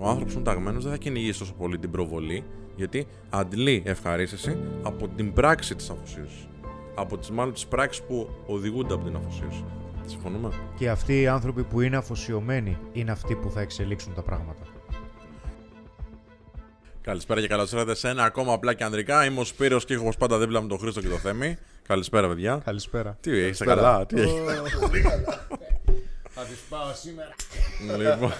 [0.00, 2.44] ο άνθρωπος που είναι ταγμένος δεν θα κυνηγήσει τόσο πολύ την προβολή,
[2.76, 6.48] γιατί αντλεί ευχαρίστηση από την πράξη της αφοσίωσης.
[6.94, 9.64] Από τις μάλλον τις πράξεις που οδηγούνται από την αφοσίωση.
[10.06, 14.62] Συμφωνούμε; Και αυτοί οι άνθρωποι που είναι αφοσιωμένοι είναι αυτοί που θα εξελίξουν τα πράγματα.
[17.00, 19.24] Καλησπέρα και καλώς ήρθατε σε ένα ακόμα απλά και ανδρικά.
[19.24, 21.56] Είμαι ο Σπύρος και έχω όπως πάντα δίπλα με τον Χρήστο και το Θέμη.
[21.82, 22.60] Καλησπέρα, παιδιά.
[22.64, 23.16] Καλησπέρα.
[23.20, 24.40] Τι είσαι καλά, τι έχεις;
[26.28, 27.34] Θα τις πάω σήμερα.
[27.96, 28.32] λοιπόν,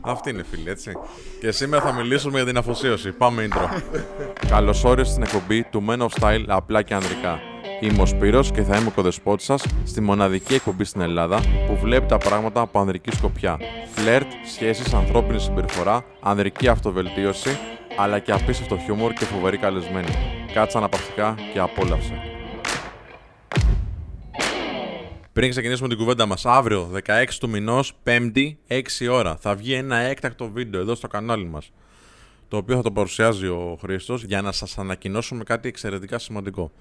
[0.00, 0.92] αυτή είναι φίλη, έτσι.
[1.40, 3.12] Και σήμερα θα μιλήσουμε για την αφοσίωση.
[3.12, 3.82] Πάμε intro.
[4.48, 7.40] Καλώς όρισες στην εκπομπή του Men of Style απλά και ανδρικά.
[7.80, 11.76] Είμαι ο Σπύρος και θα είμαι ο κοδεσπότης σας στη μοναδική εκπομπή στην Ελλάδα που
[11.76, 13.58] βλέπει τα πράγματα από ανδρική σκοπιά.
[13.94, 17.58] Φλερτ, σχέσεις, ανθρώπινη συμπεριφορά, ανδρική αυτοβελτίωση,
[17.98, 20.08] αλλά και απίστευτο χιούμορ και φοβερή καλεσμένη.
[20.52, 22.37] Κάτσε αναπαυτικά και απόλαυσε.
[25.38, 29.96] Πριν ξεκινήσουμε την κουβέντα μας, αύριο 16 του μηνός, 5η, 6 ώρα, θα βγει ένα
[29.96, 31.70] έκτακτο βίντεο εδώ στο κανάλι μας
[32.48, 36.72] το οποίο θα το παρουσιάζει ο Χρήστος για να σας ανακοινώσουμε κάτι εξαιρετικά σημαντικό.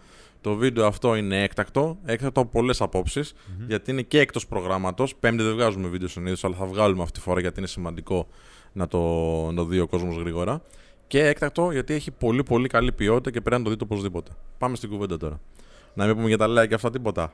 [0.42, 3.34] Το βίντεο αυτό είναι έκτακτο, έκτακτο από πολλές
[3.68, 5.16] γιατί είναι και εκτός προγράμματος.
[5.16, 8.28] Πέμπτη δεν βγάζουμε βίντεο συνήθως, αλλά θα βγάλουμε αυτή τη φορά γιατί είναι σημαντικό
[8.74, 9.00] να το,
[9.46, 10.62] να το δει ο κόσμος γρήγορα.
[11.08, 14.32] Και έκτακτο γιατί έχει πολύ πολύ καλή ποιότητα και πρέπει να το δείτε οπωσδήποτε.
[14.58, 15.40] Πάμε στην κουβέντα τώρα.
[15.94, 17.34] Να μην πούμε για τα like και αυτά τίποτα.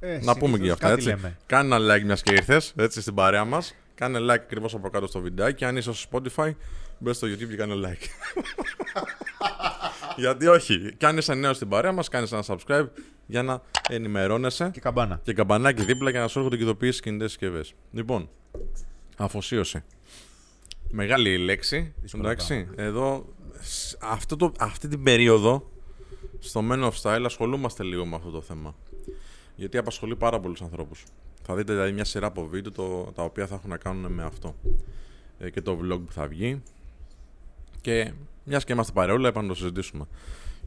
[0.00, 1.08] Ε, να πούμε και για αυτά, έτσι.
[1.08, 1.36] Λέμε.
[1.46, 3.74] Κάνε ένα like μιας και ήρθες, έτσι, στην παρέα μας.
[3.94, 5.64] Κάνε like ακριβώς από κάτω στο βιντεάκι.
[5.64, 6.50] Αν είσαι στο Spotify,
[6.98, 8.06] μπες στο YouTube και κάνε like.
[10.16, 10.94] Γιατί όχι.
[10.96, 12.86] Κι αν είσαι νέος στην παρέα μας, κάνεις ένα subscribe
[13.26, 14.70] για να ενημερώνεσαι.
[14.72, 15.20] Και καμπάνα.
[15.22, 17.74] Και καμπανάκι δίπλα για να σου έρχονται και ειδοποιήσεις κινητές συσκευές.
[17.92, 18.28] Λοιπόν,
[19.16, 19.84] αφοσίωση.
[20.90, 21.94] Μεγάλη λέξη.
[22.14, 23.26] Εντάξει, εδώ,
[24.00, 25.70] αυτό το, αυτή την περίοδο,
[26.38, 28.74] στο Men of Style, ασχολούμαστε λίγο με αυτό το θέμα.
[29.58, 31.04] Γιατί απασχολεί πάρα πολλούς ανθρώπους.
[31.42, 34.22] Θα δείτε δηλαδή μια σειρά από βίντεο το, τα οποία θα έχουν να κάνουν με
[34.22, 34.54] αυτό.
[35.38, 36.62] Ε, και το vlog που θα βγει.
[37.80, 38.12] Και
[38.44, 40.06] μιας και είμαστε παρέα, όλα είπαμε να το συζητήσουμε.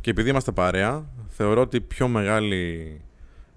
[0.02, 3.02] Και επειδή είμαστε παρέα, θεωρώ ότι η πιο μεγάλη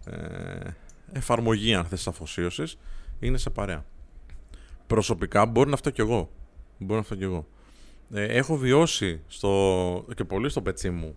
[0.04, 0.70] ε,
[1.12, 2.78] εφαρμογή, αν θες, αφοσίωσης
[3.20, 3.84] είναι σε παρέα.
[4.86, 6.30] Προσωπικά μπορεί να αυτό κι εγώ.
[6.78, 7.46] Μπορεί να αυτό κι εγώ.
[8.12, 11.16] Ε, έχω βιώσει στο, και πολύ στο πετσί μου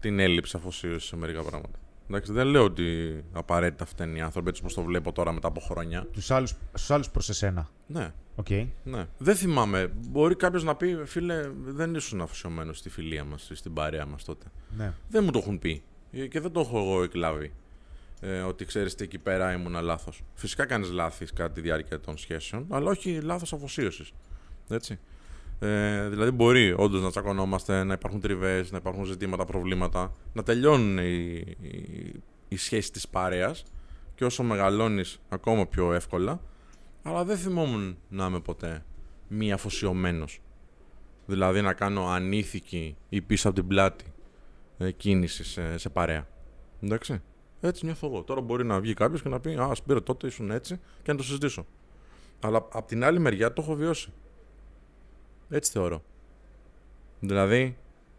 [0.00, 1.78] την έλλειψη αφοσίωσης σε μερικά πράγματα.
[2.10, 5.60] Εντάξει, δεν λέω ότι απαραίτητα φταίνει οι άνθρωποι έτσι όπως το βλέπω τώρα μετά από
[5.60, 6.06] χρόνια.
[6.12, 7.68] Τους άλλους, στους άλλους προς εσένα.
[7.86, 8.50] Ναι, Οκ.
[8.84, 9.06] ναι.
[9.18, 9.92] Δεν θυμάμαι.
[10.08, 14.46] Μπορεί κάποιος να πει, φίλε, δεν ήσουν αφοσιωμένος στη φιλία μας, στην παρέα μας τότε.
[14.76, 14.92] Ναι.
[15.08, 15.82] Δεν μου το έχουν πει.
[16.12, 17.52] Ε, Και δεν το έχω εγώ εκλάβει.
[18.20, 20.22] Ε, ότι ξέρεις τι εκεί πέρα ήμουν λάθος.
[20.34, 24.12] Φυσικά κάνεις λάθη κατά τη διάρκεια των σχέσεων, αλλά όχι λάθος αφοσίωσης.
[24.68, 24.98] Έτσι.
[25.62, 30.98] Ε, δηλαδή, μπορεί όντως να τσακωνόμαστε, να υπάρχουν τριβές, να υπάρχουν ζητήματα, προβλήματα, να τελειώνουν
[30.98, 33.62] οι, οι, οι σχέσεις της παρέας
[34.14, 36.40] και όσο μεγαλώνεις, ακόμα πιο εύκολα.
[37.02, 38.84] Αλλά δεν θυμόμουν να είμαι ποτέ
[39.28, 40.40] μη αφοσιωμένος.
[41.26, 44.04] Δηλαδή να κάνω ανήθικη ή πίσω από την πλάτη
[44.78, 46.26] ε, κίνηση σε, σε παρέα.
[46.82, 47.22] Εντάξει.
[47.60, 48.22] Έτσι νιώθω εγώ.
[48.22, 51.18] Τώρα μπορεί να βγει κάποιος και να πει Α, Σπύρο, τότε ήσουν έτσι και να
[51.18, 51.66] το συζητήσω.
[52.40, 54.12] Αλλά απ' την άλλη μεριά το έχω βιώσει.
[55.50, 56.02] Έτσι θεωρώ.
[57.20, 57.76] Δηλαδή,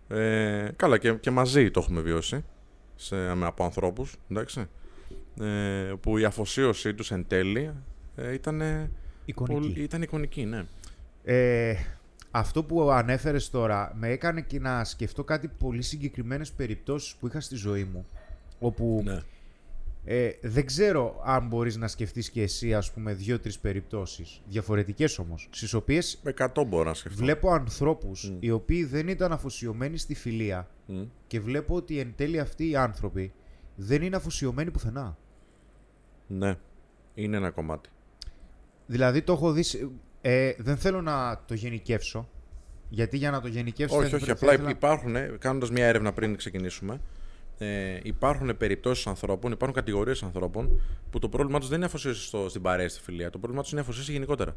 [0.07, 2.43] ε, καλά και, και μαζί το έχουμε βιώσει
[2.95, 4.67] σε, με, από ανθρώπους, εντάξει,
[5.39, 7.71] ε, που η αφοσίωσή τους εν τέλει
[8.15, 8.89] ε, ήταν,
[9.25, 9.81] Εικονική.
[9.81, 10.65] ήταν εικονική, ναι.
[11.23, 11.75] Ε,
[12.31, 17.39] αυτό που ανέφερες τώρα με έκανε και να σκεφτώ κάτι πολύ συγκεκριμένες περιπτώσεις που είχα
[17.39, 18.05] στη ζωή μου.
[18.59, 19.19] Όπου ναι.
[20.05, 25.47] Ε, δεν ξέρω αν μπορείς να σκεφτείς και εσύ ας πούμε δύο-τρεις περιπτώσεις, διαφορετικές όμως,
[25.51, 27.17] στις οποίες Με 100 μπορώ να σκεφτώ.
[27.23, 31.03] βλέπω ανθρώπους οι οποίοι δεν ήταν αφοσιωμένοι στη φιλία Μμ.
[31.27, 33.33] και βλέπω ότι εν τέλει αυτοί οι άνθρωποι
[33.75, 35.17] δεν είναι αφοσιωμένοι πουθενά.
[36.27, 36.55] Ναι,
[37.13, 37.89] είναι ένα κομμάτι.
[38.85, 39.63] Δηλαδή το έχω δει.
[39.63, 39.89] σε-
[40.23, 42.29] Ε, δεν θέλω να το γενικεύσω.
[42.89, 43.97] Γιατί για να το γενικεύσω.
[43.97, 47.01] Όχι, θα- όχι, θα απλά ήθελα- υπάρχουν, κάνοντας μια έρευνα πριν ξεκινήσουμε,
[47.63, 52.49] ε, υπάρχουν περιπτώσεις ανθρώπων, υπάρχουν κατηγορίες ανθρώπων που το πρόβλημά τους δεν είναι αφοσίωση στο,
[52.49, 53.29] στην παρέα, στη φιλία.
[53.29, 54.55] Το πρόβλημά τους είναι αφοσίωση γενικότερα.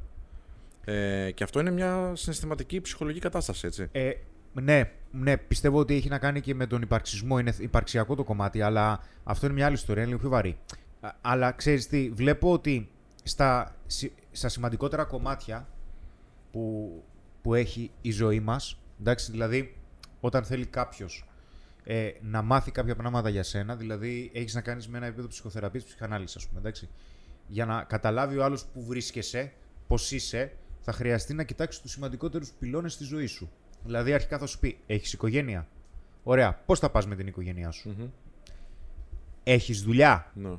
[0.85, 3.89] Ε, και αυτό είναι μια συναισθηματική ψυχολογική κατάσταση, έτσι.
[3.93, 4.11] Ε,
[4.53, 7.39] ναι, ναι, πιστεύω ότι έχει να κάνει και με τον υπαρξισμό.
[7.39, 10.59] Είναι υπαρξιακό το κομμάτι, αλλά αυτό είναι μια άλλη ιστορία, είναι λίγο πιο βαρύ.
[11.01, 12.89] Α, Αλλά ξέρεις τι, βλέπω ότι
[13.23, 15.69] στα, συ- στα σημαντικότερα κομμάτια
[16.53, 17.03] που,
[17.43, 19.77] που έχει η ζωή μας, εντάξει, δηλαδή
[20.21, 21.25] όταν θέλει κάποιος
[21.85, 25.85] ε, να μάθει κάποια πράγματα για σένα, δηλαδή έχεις να κάνεις με ένα επίπεδο ψυχοθεραπείας,
[25.85, 26.89] ψυχανάλυσης, ας πούμε, εντάξει.
[27.47, 29.53] Για να καταλάβει ο άλλος που βρίσκεσαι,
[29.87, 33.51] πώς είσαι, θα χρειαστεί να κοιτάξεις τους σημαντικότερους πυλώνες στη ζωής σου.
[33.85, 35.69] Δηλαδή, αρχικά θα σου πει: Έχεις οικογένεια;
[36.23, 36.63] Ωραία.
[36.67, 38.09] Πώς θα πας με την οικογένειά σου; Μμμ.
[39.43, 40.59] Έχεις δουλειά; Ναι.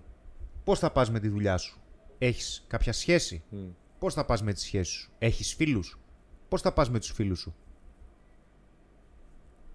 [0.64, 1.80] Πώς θα πας με τη δουλειά σου;
[2.18, 3.68] Έχεις κάποια σχέση; Μμ.
[4.00, 7.12] Πώς θα πας με τη σχέση σου; Έχεις φίλους; Πώ πώς θα πας με τους
[7.12, 7.56] φίλους σου;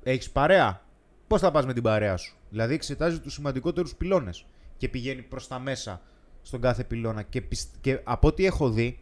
[0.02, 0.84] Έχεις παρέα;
[1.30, 4.44] Πώς θα πας με την παρέα σου; Δηλαδή εξετάζει τους σημαντικότερους πυλώνες
[4.76, 6.00] και πηγαίνει προς τα μέσα
[6.42, 7.22] στον κάθε πυλώνα.
[7.22, 8.98] Και, πισ- και από ό,τι έχω δει,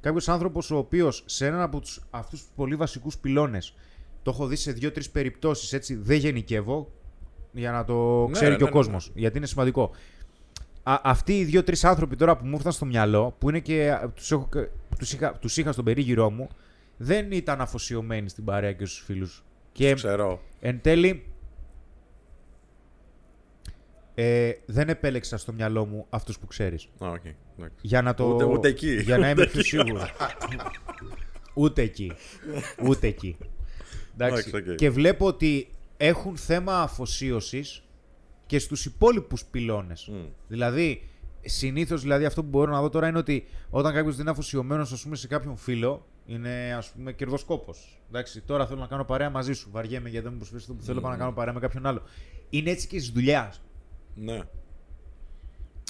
[0.00, 3.74] κάποιος άνθρωπος ο οποίος σε έναν από τους, αυτούς τους πολύ βασικούς πυλώνες
[4.22, 6.92] το έχω δει σε δύο-τρεις περιπτώσεις, έτσι δεν γενικεύω,
[7.52, 9.10] για να το Ναι, ξέρει ναι, και ο ναι, κόσμος.
[9.14, 9.90] Γιατί είναι σημαντικό.
[10.82, 14.32] Α, αυτοί οι δύο-τρεις άνθρωποι τώρα που μου ήρθαν στο μυαλό, που είναι και τους
[14.98, 16.48] τους είχα, τους είχα στον περίγυρό μου,
[16.96, 19.44] δεν ήταν αφοσιωμένοι στην παρέα και στους φίλους.
[19.72, 20.40] Και Ξέρω.
[20.60, 21.24] εν τέλει,
[24.14, 26.88] ε, δεν επέλεξα στο μυαλό μου αυτούς που ξέρεις.
[26.98, 27.24] Α, οκ.
[27.58, 27.76] εντάξει.
[27.80, 28.24] Για να το...
[28.24, 29.00] Ούτε- ούτε εκεί.
[29.00, 30.12] Για να είμαι Ούτε πιο σίγουρος.
[31.54, 32.12] ούτε εκεί.
[32.86, 33.36] Ούτε εκεί.
[34.14, 34.48] Εντάξει.
[34.48, 34.76] Εντάξει, οκ.
[34.76, 37.82] Και βλέπω ότι έχουν θέμα αφοσίωσης
[38.46, 40.08] και στους υπόλοιπους πυλώνες.
[40.12, 40.24] Μμ.
[40.48, 41.08] Δηλαδή,
[41.44, 45.06] συνήθως δηλαδή, αυτό που μπορώ να δω τώρα είναι ότι όταν κάποιος δεν είναι αφοσιωμένος
[45.12, 48.00] σε κάποιον φίλο, είναι ας πούμε κερδοσκόπος.
[48.08, 49.68] Εντάξει, τώρα θέλω να κάνω παρέα μαζί σου.
[49.72, 52.02] Βαριέμαι γιατί δεν μου προσφέρει αυτό που θέλω, πάω να κάνω παρέα με κάποιον άλλο.
[52.50, 53.52] Είναι έτσι και στη δουλειά
[54.14, 54.40] Ναι.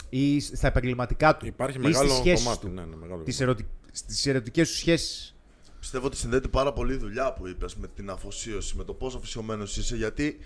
[0.08, 1.46] ή στα επαγγελματικά του.
[1.46, 2.66] Υπάρχει ή μεγάλο στις σχέσεις κομμάτι.
[2.66, 2.72] του.
[2.72, 3.62] Ναι, ναι, μεγάλο Τις, κομμάτι.
[3.62, 3.74] ερωτι...
[3.92, 5.34] στις ερωτικές σου σχέσεις.
[5.80, 9.16] Πιστεύω ότι συνδέεται πάρα πολύ η δουλειά που είπες με την αφοσίωση, με το πόσο
[9.16, 10.38] αφοσιωμένος είσαι, γιατί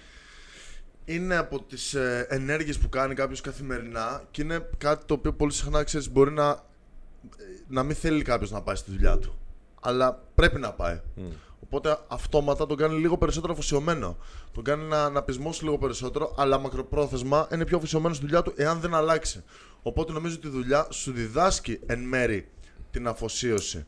[1.04, 5.52] είναι από τις ε, ενέργειες που κάνει κάποιος καθημερινά και είναι κάτι το οποίο πολύ
[5.52, 6.58] συχνά, ξέρεις, μπορεί να, ε,
[7.68, 9.38] να μην θέλει κάποιος να πάει στη δουλειά του.
[9.80, 11.00] Αλλά πρέπει να πάει.
[11.14, 11.22] Μμ.
[11.74, 14.16] Οπότε αυτόματα τον κάνει λίγο περισσότερο αφοσιωμένο.
[14.52, 18.52] Τον κάνει να, να πεισμώσει λίγο περισσότερο, αλλά μακροπρόθεσμα είναι πιο αφοσιωμένος στη δουλειά του
[18.56, 19.42] εάν δεν αλλάξει.
[19.82, 22.48] Οπότε νομίζω ότι η δουλειά σου διδάσκει εν μέρη
[22.90, 23.86] την αφοσίωση.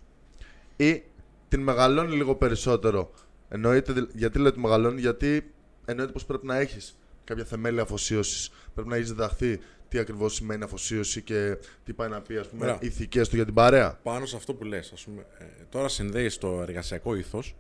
[0.77, 1.03] Ή
[1.49, 3.11] την μεγαλώνει λίγο περισσότερο.
[3.49, 5.53] Εννοείται, δη- γιατί λέω ότι μεγαλώνει, γιατί
[5.85, 8.51] εννοείται πως πρέπει να έχεις κάποια θεμέλια αφοσίωσης.
[8.75, 12.65] Πρέπει να έχεις διδαχθεί τι ακριβώς σημαίνει αφοσίωση και τι πάει να πει, ας πούμε,
[12.65, 12.79] Ωραία.
[12.81, 13.99] οι ηθικές του για την παρέα.
[14.03, 17.55] Πάνω σε αυτό που λες, ας πούμε, ε, τώρα συνδέεις το εργασιακό ήθος,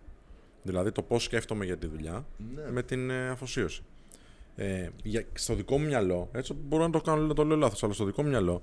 [0.66, 2.70] δηλαδή το πώς σκέφτομαι για τη δουλειά, Ναι.
[2.70, 3.82] με την ε, αφοσίωση.
[4.56, 7.82] Ε, για, στο δικό μου μυαλό, έτσι μπορώ να το κάνω να το λέω λάθος,
[7.82, 8.62] αλλά στο δικό μου μυαλό,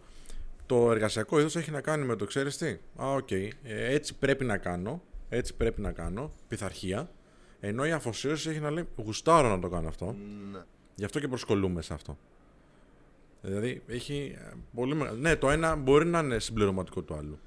[0.66, 4.46] το εργασιακό ήθος έχει να κάνει με το ξέρεις τι; Α, οκ, ε, έτσι πρέπει
[4.46, 7.10] να κάνω, έτσι πρέπει να κάνω, πειθαρχία,
[7.60, 10.16] ενώ η αφοσίωση έχει να λέει γουστάρω να το κάνω αυτό,
[10.52, 10.60] Ναι.
[10.96, 12.18] γι' αυτό και προσκολλούμαι σε αυτό.
[13.42, 15.18] Δηλαδή έχει ε, πολύ μεγάλο.
[15.18, 17.40] Ναι, το ένα μπορεί να είναι συμπληρωματικό του άλλου.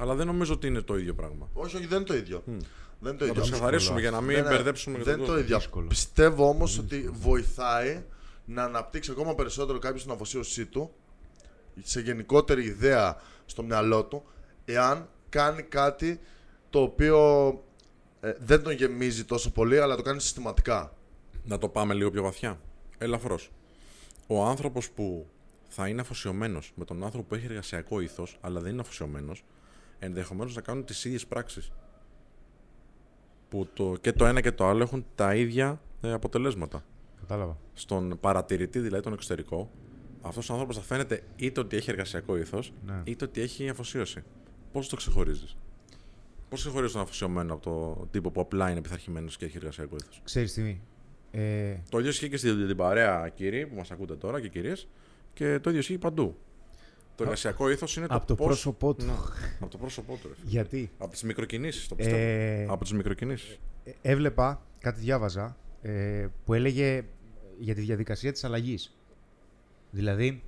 [0.00, 1.48] Αλλά δεν νομίζω ότι είναι το ίδιο πράγμα.
[1.52, 2.42] Όχι, όχι, δεν είναι το ίδιο.
[2.46, 2.62] Δεν είναι
[3.00, 3.42] το Να το ίδιο.
[3.42, 5.44] ξεκαθαρίσουμε για να μην Ναι, ναι, μπερδέψουμε και Δεν τον είναι το κόσμο.
[5.44, 5.56] ίδιο.
[5.58, 5.86] Δύσκολο.
[5.86, 8.04] Πιστεύω όμως ότι βοηθάει
[8.44, 10.90] να αναπτύξει ακόμα περισσότερο κάποιο την αφοσίωσή του
[11.82, 14.22] σε γενικότερη ιδέα στο μυαλό του,
[14.64, 16.20] εάν κάνει κάτι
[16.70, 17.46] το οποίο
[18.20, 20.92] ε, δεν τον γεμίζει τόσο πολύ, αλλά το κάνει συστηματικά.
[21.44, 22.60] Να το πάμε λίγο πιο βαθιά.
[22.98, 23.38] Ελαφρώ.
[24.26, 25.26] Ο άνθρωπος που
[25.68, 29.44] θα είναι αφοσιωμένος με τον άνθρωπο που έχει εργασιακό ήθος, αλλά δεν είναι αφοσιωμένος,
[29.98, 31.70] ενδεχομένως να κάνουν τις ίδιες πράξεις.
[33.48, 36.84] Που το, και το ένα και το άλλο έχουν τα ίδια ε, αποτελέσματα.
[37.20, 37.56] Κατάλαβα.
[37.74, 39.70] Στον παρατηρητή, δηλαδή τον εξωτερικό,
[40.22, 43.02] αυτός ο άνθρωπος θα φαίνεται είτε ότι έχει εργασιακό ήθος, Ναι.
[43.04, 44.22] είτε ότι έχει αφοσίωση.
[44.72, 45.56] Πώς το ξεχωρίζεις;
[46.48, 50.20] Πώς ξεχωρίζεις τον αφοσιωμένο από τον τύπο που απλά είναι πειθαρχημένος και έχει εργασιακό ήθος;
[50.24, 50.80] Ξέρεις τι.
[51.30, 54.88] Ε, Το ίδιο ισχύει και στην την παρέα, κύριοι, που μας ακούτε τώρα και κυρίες,
[55.32, 56.36] και το ίδιο ισχύει παντού.
[57.18, 59.04] Το εργασιακό ήθος είναι το από το πώς- πρόσωπό του.
[59.04, 59.12] Ναι,
[59.60, 60.28] από το πρόσωπό του.
[60.28, 60.34] Ρε.
[60.34, 60.50] φίλε.
[60.50, 62.16] Γιατί; Από τις μικροκινήσεις, το πιστεύω.
[62.16, 63.58] Ε, Από τις μικροκινήσεις.
[63.84, 67.04] Ε, έβλεπα, κάτι διάβαζα, ε, που έλεγε
[67.58, 68.96] για τη διαδικασία της αλλαγής.
[69.90, 70.42] Δηλαδή,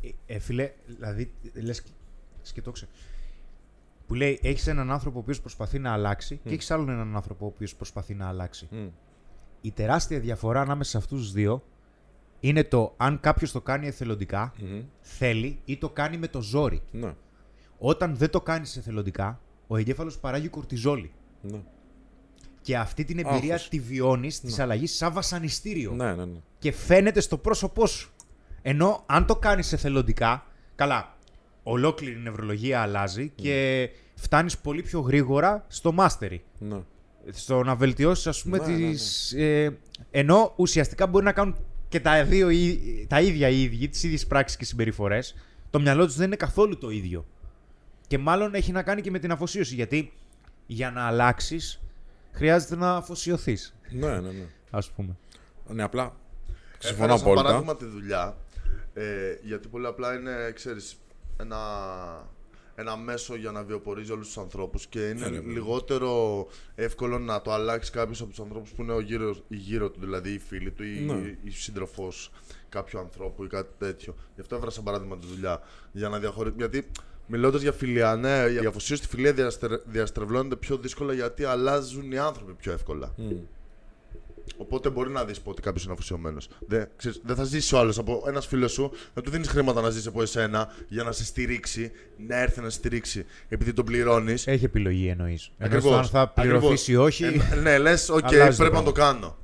[0.00, 1.82] ε, ε, φίλε, δηλαδή, λες,
[2.42, 2.88] σκετόξε.
[4.06, 7.44] Που λέει, έχεις έναν άνθρωπο ο οποίος προσπαθεί να αλλάξει και έχεις άλλον έναν άνθρωπο
[7.44, 8.68] ο οποίος προσπαθεί να αλλάξει.
[8.70, 8.86] Μμ.
[9.60, 11.62] Η τεράστια διαφορά ανάμεσα σε αυτούς τους δύο
[12.48, 14.82] είναι το αν κάποιος το κάνει εθελοντικά, Μμμ.
[15.00, 16.82] θέλει ή το κάνει με το ζόρι.
[16.90, 17.14] Ναι,
[17.78, 21.12] Όταν δεν το κάνεις εθελοντικά, ο εγκέφαλος παράγει κορτιζόλη.
[21.42, 21.58] ναι.
[22.62, 23.68] Και αυτή την εμπειρία Άγχος.
[23.68, 25.92] τη βιώνεις της αλλαγής σαν βασανιστήριο.
[25.92, 26.38] Ναι, ναι, ναι.
[26.58, 28.10] Και φαίνεται στο πρόσωπό σου.
[28.62, 31.16] Ενώ αν το κάνεις εθελοντικά, καλά,
[31.62, 36.38] ολόκληρη η νευρολογία αλλάζει και φτάνεις πολύ πιο γρήγορα στο mastery.
[36.58, 36.78] ναι.
[37.30, 39.78] Στο να βελτιώσεις, ας πούμε, Ναι, ναι, τις, ε,
[40.10, 41.56] ενώ ουσιαστικά μπορεί να κάνουν
[41.96, 45.34] και τα, δύο, οι- τα ίδια οι ίδιοι, τις ίδιες πράξεις και συμπεριφορές.
[45.70, 47.26] Το μυαλό τους δεν είναι καθόλου το ίδιο.
[48.06, 49.74] Και μάλλον έχει να κάνει και με την αφοσίωση.
[49.74, 50.12] Γιατί
[50.66, 51.80] για να αλλάξεις,
[52.32, 54.46] χρειάζεται να αφοσιωθείς, Ναι, ναι, ναι.
[54.70, 55.16] ας πούμε.
[55.68, 56.02] Ναι, απλά.
[56.78, 57.42] Έφερα Συμφωνώ σαν απόλυτα.
[57.42, 58.36] παράδειγμα τη δουλειά,
[58.94, 59.04] ε,
[59.42, 60.96] γιατί πολύ απλά είναι, ξέρεις,
[61.40, 61.56] ένα,
[62.78, 65.52] ένα μέσο για να βιοπορίζει όλους τους ανθρώπους και είναι Ναι, ναι, ναι.
[65.52, 69.90] λιγότερο εύκολο να το αλλάξεις κάποιος από τους ανθρώπους που είναι ο γύρω, η γύρω
[69.90, 71.36] του, δηλαδή οι φίλοι του ή Ναι.
[71.42, 72.30] η σύντροφος
[72.68, 74.14] κάποιου ανθρώπου ή κάτι τέτοιο.
[74.34, 75.60] Γι' αυτό έφερα σαν παράδειγμα τη δουλειά,
[75.92, 76.52] για να διαχωρί...
[76.56, 76.86] γιατί
[77.28, 82.18] Μιλώντας για φιλία, ναι, η αφοσίωση στη φιλία διαστερ- διαστρεβλώνεται πιο δύσκολα γιατί αλλάζουν οι
[82.18, 83.12] άνθρωποι πιο εύκολα.
[83.16, 83.30] Μμ.
[84.56, 86.48] Οπότε μπορεί να δεις ότι κάποιος είναι αφοσιωμένος.
[86.66, 89.80] Δεν, ξέρεις, δεν θα ζήσει ο άλλος από ένας φίλος σου, να του δίνεις χρήματα
[89.80, 91.90] να ζήσει από εσένα για να σε στηρίξει,
[92.26, 94.46] να έρθει να σε στηρίξει επειδή τον πληρώνεις.
[94.46, 95.50] Έχει επιλογή εννοείς.
[95.58, 96.06] Ενώ Ακριβώς.
[96.06, 97.24] στο αν θα πληρωθείς ή όχι.
[97.24, 99.12] Ε, ναι, λες, οκ, Αλλάζεις το πρέπει να το πράγμα.
[99.12, 99.36] κάνω.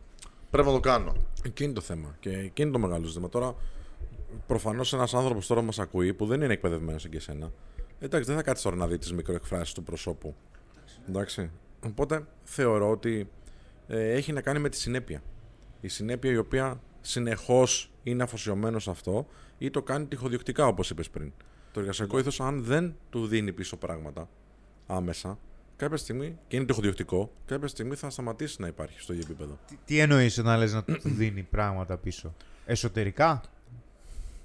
[0.50, 1.14] Πρέπει να το κάνω.
[1.42, 2.16] Εκεί είναι το θέμα.
[2.21, 3.28] Και εκεί είναι το μεγάλο ζήτημα.
[3.28, 3.54] Τώρα,
[4.47, 7.52] προφανώς ένας άνθρωπος τώρα μας ακούει που δεν είναι εκπαιδευμένος σαν και εσένα.
[8.00, 10.35] Εντάξει, δεν θα κάτσεις τώρα να δεις τις μικροεκφράσεις του προσώπου.
[11.09, 11.50] Εντάξει.
[11.87, 13.28] Οπότε θεωρώ ότι
[13.94, 15.22] ε, έχει να κάνει με τη συνέπεια.
[15.80, 19.26] Η συνέπεια η οποία συνεχώς είναι αφοσιωμένο σε αυτό
[19.58, 21.32] ή το κάνει τυχοδιοκτικά όπως είπες πριν.
[21.72, 24.28] Το εργασιακό ήθος, αν δεν του δίνει πίσω πράγματα
[24.87, 25.38] άμεσα,
[25.76, 29.58] κάποια στιγμή, και είναι τυχοδιοκτικό, κάποια στιγμή θα σταματήσει να υπάρχει στο ίδιο επίπεδο.
[29.66, 32.34] Τι- Τι εννοείς όταν λες να του δίνει πράγματα πίσω;
[32.66, 33.40] Εσωτερικά;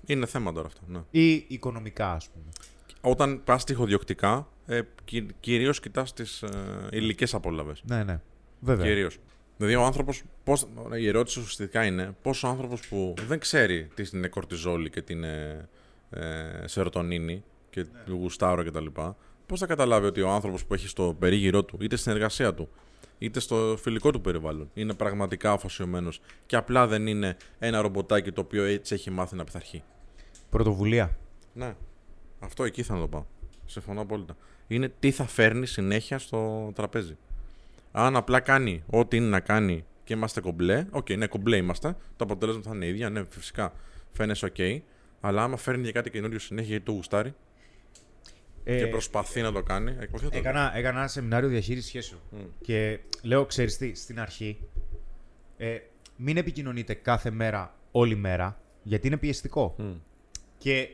[0.05, 0.81] Είναι θέμα τώρα αυτό.
[0.87, 0.99] Ναι.
[1.11, 2.45] ή οικονομικά, ας πούμε;
[3.01, 6.49] Όταν πας τυχοδιοκτικά, ε, κυ, κυρίως κοιτάς τις ε,
[6.91, 7.71] υλικές απόλαυε.
[7.83, 8.21] Ναι, ναι.
[8.59, 8.85] Βέβαια.
[8.85, 9.17] Κυρίως.
[9.57, 10.23] Δηλαδή, ο άνθρωπος.
[10.99, 15.67] Η ερώτηση ουσιαστικά είναι πόσο άνθρωπος που δεν ξέρει τι είναι κορτιζόλη και τι είναι
[16.09, 18.13] ε, σερωτονίνη και Ναι.
[18.15, 18.85] γουστάρω κτλ.
[19.45, 22.69] Πώς θα καταλάβει ότι ο άνθρωπος που έχει στο περίγυρό του, είτε στην εργασία του,
[23.17, 28.41] είτε στο φιλικό του περιβάλλον, είναι πραγματικά αφοσιωμένος και απλά δεν είναι ένα ρομποτάκι το
[28.41, 29.83] οποίο έτσι έχει μάθει να πειθαρχεί;
[30.49, 31.17] Πρωτοβουλία.
[31.53, 31.75] Ναι.
[32.39, 33.25] Αυτό εκεί θα το πάω.
[33.65, 34.37] Συμφωνώ απόλυτα.
[34.67, 37.17] Είναι τι θα φέρνει συνέχεια στο τραπέζι.
[37.91, 42.23] Αν απλά κάνει ό,τι είναι να κάνει και είμαστε κομπλέ, οκ, ναι, κομπλέ είμαστε, το
[42.23, 43.73] αποτέλεσμα θα είναι ίδια, ναι, φυσικά
[44.11, 44.81] φαίνεσαι οκ,
[45.19, 47.33] αλλά άμα φέρνει για κάτι καινούριο συνέχεια γιατί το γουστάρει
[48.63, 51.87] Ε, και προσπαθεί να το κάνει, ε, όχι θα το Έκανα, έκανα ένα σεμινάριο διαχείρισης
[51.87, 52.21] σχέσεων.
[52.61, 54.59] Και λέω, ξέρεις τι, στην αρχή,
[55.57, 55.77] ε,
[56.15, 59.75] μην επικοινωνείτε κάθε μέρα, όλη μέρα, γιατί είναι πιεστικό.
[59.77, 59.93] Μμ.
[60.57, 60.89] Και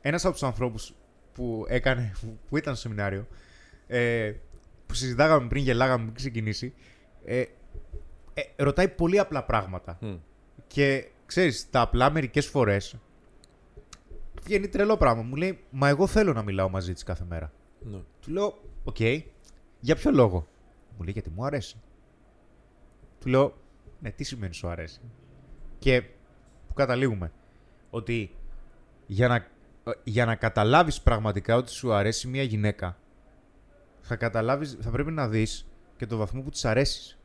[0.00, 0.94] ένας από τους ανθρώπους
[1.32, 2.12] που, έκανε,
[2.48, 3.26] που ήταν στο σεμινάριο,
[3.86, 4.32] ε,
[4.92, 6.74] που συζητάγαμε πριν, γελάγαμε πριν ξεκινήσει,
[7.24, 7.44] ε,
[8.34, 9.98] ε, ρωτάει πολύ απλά πράγματα.
[10.00, 10.14] Μμ.
[10.66, 12.96] Και ξέρεις, τα απλά μερικές φορές
[14.42, 15.22] βγαίνει τρελό πράγμα.
[15.22, 17.52] Μου λέει, μα εγώ θέλω να μιλάω μαζί της κάθε μέρα.
[17.80, 17.98] Ναι.
[18.20, 19.00] Του λέω, οκ,
[19.80, 20.46] για ποιο λόγο;
[20.96, 21.76] Μου λέει, γιατί μου αρέσει.
[23.20, 23.54] Του λέω,
[24.00, 25.00] ναι, τι σημαίνει σου αρέσει;
[25.78, 26.02] Και
[26.68, 27.32] που καταλήγουμε,
[27.90, 28.34] ότι
[29.06, 29.46] για να,
[30.04, 32.96] για να καταλάβεις πραγματικά ότι σου αρέσει μια γυναίκα,
[34.02, 35.66] θα, καταλάβεις, θα πρέπει να δεις
[35.96, 37.18] και το βαθμό που της αρέσεις.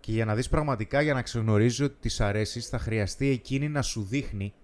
[0.00, 3.82] Και για να δεις πραγματικά, για να ξεγνωρίζεις ότι της αρέσεις, θα χρειαστεί εκείνη να
[3.82, 4.54] σου δείχνει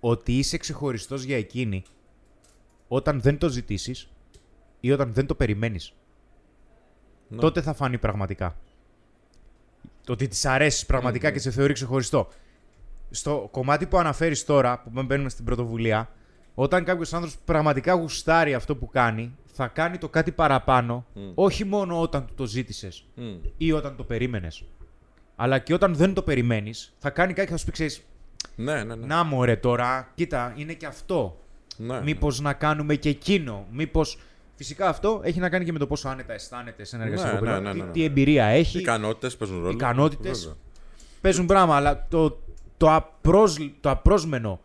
[0.00, 1.82] ότι είσαι ξεχωριστός για εκείνη
[2.88, 4.08] όταν δεν το ζητήσεις
[4.80, 5.94] ή όταν δεν το περιμένεις.
[7.28, 7.38] Ναι.
[7.38, 8.56] Τότε θα φανεί πραγματικά.
[10.04, 11.34] Το ότι της αρέσεις πραγματικά Μμμ.
[11.34, 12.28] και σε θεωρεί ξεχωριστό.
[13.10, 16.12] Στο κομμάτι που αναφέρεις τώρα, που μπαίνουμε στην πρωτοβουλία,
[16.54, 21.20] όταν κάποιος άνθρωπος πραγματικά γουστάρει αυτό που κάνει, θα κάνει το κάτι παραπάνω, Μμ.
[21.34, 23.34] όχι μόνο όταν του το ζήτησες Μμ.
[23.56, 24.64] ή όταν το περίμενες.
[25.36, 28.02] Αλλά και όταν δεν το περιμένεις, θα κάνει κάτι και θα σου πει, ξέρεις,
[28.56, 29.06] Ναι, ναι, ναι.
[29.06, 31.38] να μωρέ τώρα, κοίτα, είναι και αυτό.
[31.76, 33.66] ναι, Μήπως να κάνουμε και εκείνο.
[33.72, 34.02] Μήπω.
[34.56, 37.44] Φυσικά αυτό έχει να κάνει και με το πόσο άνετα αισθάνεται σε ένα Ναι, εργασιακό
[37.44, 37.76] ναι, περιβάλλον.
[37.76, 37.92] ναι, τι- ναι.
[37.92, 38.78] Τι εμπειρία Οι έχει.
[38.78, 39.70] ικανότητες παίζουν ρόλο.
[39.70, 40.38] ικανότητες.
[40.40, 40.56] Βέβαια.
[41.20, 42.38] Παίζουν πράγμα, αλλά το,
[42.76, 44.60] το, απρόσ, το απρόσμενο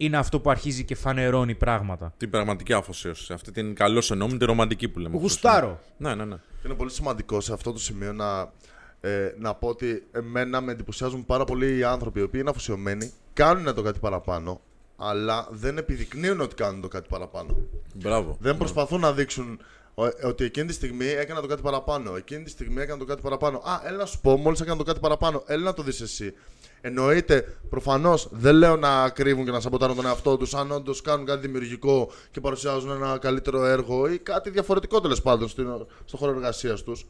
[0.00, 2.12] είναι αυτό που αρχίζει και φανερώνει πράγματα.
[2.16, 3.32] Την πραγματική αφοσίωση.
[3.32, 5.16] Αυτή την καλώς εννοούμε, την ρομαντική που λέμε.
[5.18, 5.80] Γουστάρω.
[5.96, 6.36] Ναι, ναι, ναι.
[6.64, 8.52] Είναι πολύ σημαντικό σε αυτό το σημείο να,
[9.00, 13.12] ε, να πω ότι εμένα με εντυπωσιάζουν πάρα πολύ οι άνθρωποι οι οποίοι είναι αφοσιωμένοι,
[13.32, 14.60] κάνουν το κάτι παραπάνω,
[14.96, 17.56] αλλά δεν επιδεικνύουν ότι κάνουν το κάτι παραπάνω.
[17.94, 18.36] Μπράβο.
[18.40, 19.58] Δεν προσπαθούν να δείξουν
[19.94, 22.16] ο- ότι εκείνη τη στιγμή έκανα το κάτι παραπάνω.
[22.16, 23.58] Εκείνη τη στιγμή έκανα το κάτι παραπάνω.
[23.58, 25.42] Α, έλα να σου πω, μόλις έκανα το κάτι παραπάνω.
[25.46, 26.32] Έλα να το δεις εσύ.
[26.80, 30.54] Εννοείται, προφανώς δεν λέω να κρύβουν και να σαμποτάρουν τον εαυτό τους.
[30.54, 35.48] Αν όντως κάνουν κάτι δημιουργικό και παρουσιάζουν ένα καλύτερο έργο ή κάτι διαφορετικό τέλος πάντων
[35.48, 37.06] στην- στο χώρο εργασίας τους.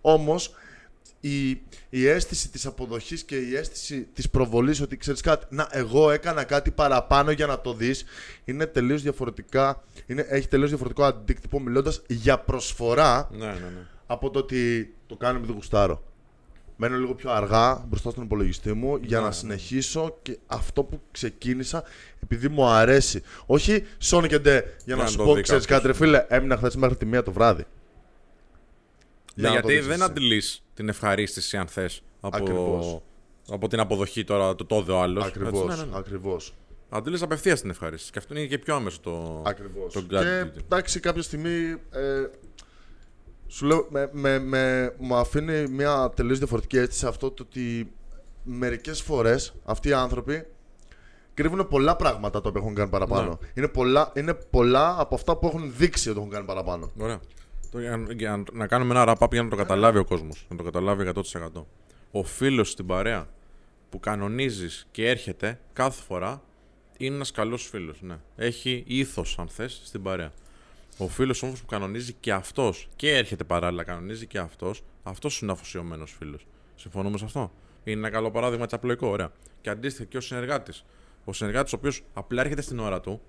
[0.00, 0.50] Όμως,
[1.20, 1.48] η,
[1.90, 6.44] η αίσθηση της αποδοχής και η αίσθηση της προβολής ότι ξέρεις κάτι, να εγώ έκανα
[6.44, 8.04] κάτι παραπάνω για να το δεις
[8.44, 13.86] είναι τελείως διαφορετικά, είναι, έχει τελείως διαφορετικό αντίκτυπο μιλώντας για προσφορά Ναι, ναι, ναι.
[14.06, 16.02] από το ότι το κάνω επειδή γουστάρω.
[16.82, 19.34] Μένω λίγο πιο αργά μπροστά στον υπολογιστή μου για Ναι, να ναι.
[19.34, 21.84] συνεχίσω και αυτό που ξεκίνησα
[22.22, 23.22] επειδή μου αρέσει.
[23.46, 25.82] Όχι σώνει και ντε για να να σου το πω, δει ξέρεις κάποιος.
[25.82, 27.64] κάτι ρε φίλε, έμεινα χθες μέχρι τη μία το βράδυ.
[29.34, 30.10] Ναι, Για να το γιατί δεις δεν εσύ.
[30.10, 30.42] αντιλεί
[30.74, 33.00] την ευχαρίστηση, αν θες, από, Ακριβώς.
[33.50, 35.24] από την αποδοχή τώρα το τόδε ο άλλος.
[35.24, 35.96] Ακριβώς, Ναι, ναι, ναι.
[35.98, 36.54] ακριβώς.
[36.88, 38.12] Αντιλεί απευθείας την ευχαρίστηση.
[38.12, 39.42] Και αυτό είναι και πιο άμεσο το.
[39.46, 39.92] Ακριβώς.
[39.92, 40.58] το και gratitude.
[40.64, 42.26] εντάξει, κάποια στιγμή ε,
[43.50, 47.92] σου λέω, με, με, με, μου αφήνει μια τελείως διαφορετική αίσθηση αυτό το ότι
[48.42, 50.46] μερικές φορές αυτοί οι άνθρωποι
[51.34, 53.38] κρύβουν πολλά πράγματα τα οποία έχουν κάνει παραπάνω.
[53.54, 56.90] Είναι, πολλά, είναι πολλά από αυτά που έχουν δείξει ότι έχουν κάνει παραπάνω.
[56.98, 57.20] Ωραία.
[57.70, 60.46] Το, για, για να κάνουμε ένα wrap-up για να το καταλάβει ο κόσμος.
[60.48, 61.62] Να το καταλάβει 100%.
[62.10, 63.28] Ο φίλος στην παρέα
[63.90, 66.42] που κανονίζεις και έρχεται κάθε φορά
[66.96, 67.98] είναι ένας καλός φίλος.
[68.02, 68.18] Ναι.
[68.36, 70.32] Έχει ήθος, αν θες, στην παρέα.
[71.02, 75.52] Ο φίλος όμως που κανονίζει και αυτός και έρχεται παράλληλα, κανονίζει και αυτός, αυτός είναι
[75.52, 76.46] αφοσιωμένος φίλος.
[76.74, 77.52] Συμφωνούμε σε αυτό;
[77.84, 79.32] Είναι ένα καλό παράδειγμα τσαπλοϊκό, ωραία.
[79.60, 80.84] Και αντίστοιχα και ο συνεργάτης.
[81.24, 83.20] Ο συνεργάτης, ο οποίος απλά έρχεται στην ώρα του,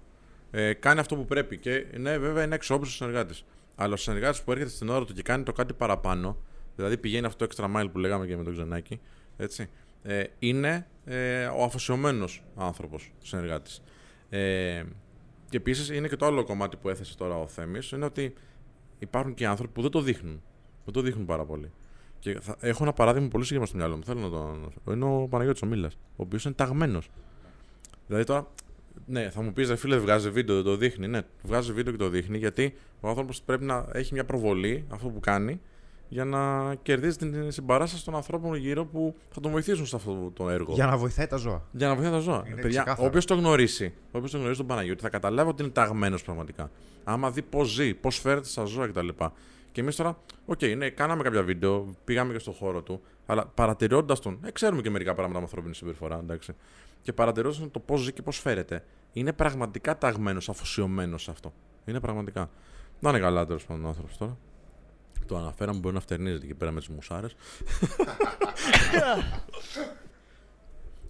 [0.51, 1.58] ε, κάνει αυτό που πρέπει.
[1.58, 3.46] Και ναι, βέβαια είναι εξόπιστο συνεργάτης.
[3.75, 6.38] Αλλά ο συνεργάτης που έρχεται στην ώρα του και κάνει το κάτι παραπάνω,
[6.75, 9.00] δηλαδή πηγαίνει αυτό το extra mile που λέγαμε και με τον Ξενάκη,
[9.38, 9.70] έτσι,
[10.04, 13.82] ε, είναι ε, ο αφοσιωμένος άνθρωπος συνεργάτης.
[14.30, 14.84] Ε,
[15.51, 18.34] και επίσης είναι και το άλλο κομμάτι που έθεσε τώρα ο Θέμης, είναι ότι
[19.00, 20.41] υπάρχουν και άνθρωποι που δεν το δείχνουν.
[20.86, 21.72] Δεν το δείχνουν πάρα πολύ.
[22.20, 24.03] Και θα, έχω ένα παράδειγμα πολύ συγκεκριμένο στο μυαλό μου.
[24.03, 24.93] Θέλω να το αναφέρω.
[24.93, 27.10] Είναι ο Παναγιώτης Ομίλα, ο οποίος είναι ταγμένος.
[28.08, 28.48] Δηλαδή τώρα,
[29.05, 31.08] ναι, θα μου πεις, ρε φίλε, βγάζει βίντεο, δεν το δείχνει.
[31.08, 35.08] Ναι, βγάζει βίντεο και το δείχνει γιατί ο άνθρωπος πρέπει να έχει μια προβολή αυτό
[35.08, 35.62] που κάνει
[36.12, 40.50] για να κερδίζεις την συμπαράσταση των ανθρώπων γύρω που θα τον βοηθήσουν σε αυτό το
[40.50, 40.74] έργο.
[40.74, 41.68] Για να βοηθάει τα ζώα.
[41.72, 42.44] Για να βοηθάει τα ζώα.
[42.46, 43.08] Είναι Παιδιά, ξεκάθαρο.
[43.08, 46.72] όποιος το γνωρίσει, όποιος το γνωρίσει τον Παναγιώτη, θα καταλάβει ότι είναι ταγμένος πραγματικά.
[47.03, 49.08] Άμα δει πώς ζει, πώς φέρεται στα ζώα κτλ.
[49.72, 54.20] Και εμείς τώρα, οκ, ναι, κάναμε κάποια βίντεο, πήγαμε και στο χώρο του, αλλά παρατηρώντας
[54.20, 56.53] τον, ε, ξέρουμε και μερικά πράγματα με ανθρώπινη συμπεριφορά, εντάξει.
[57.01, 61.53] Και παρατηρώντας το πώς ζει και πώς φέρεται, είναι πραγματικά ταγμένος, αφοσιωμένος σε αυτό.
[61.86, 62.50] Είναι πραγματικά.
[63.00, 64.38] Να είναι καλά τέλος πάντων ο άνθρωπος τώρα.
[65.32, 67.36] Το αναφέραμε, μπορεί να φτερνίζεται εκεί πέρα με τις μουσάρες.